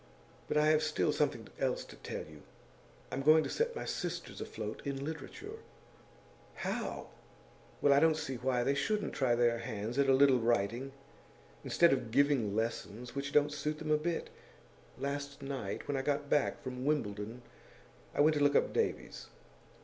[0.47, 2.41] But I have still something else to tell you.
[3.11, 5.59] I'm going to set my sisters afloat in literature.'
[6.55, 7.09] 'How!'
[7.83, 10.91] 'Well, I don't see why they shouldn't try their hands at a little writing,
[11.63, 14.31] instead of giving lessons, which doesn't suit them a bit.
[14.97, 17.43] Last night, when I got back from Wimbledon,
[18.15, 19.27] I went to look up Davies.